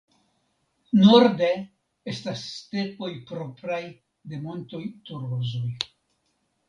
Norde 1.01 1.49
estas 2.13 2.41
stepoj 2.55 3.09
propraj 3.33 3.81
de 4.33 4.41
Montoj 4.47 4.85
Torozoj. 5.11 5.75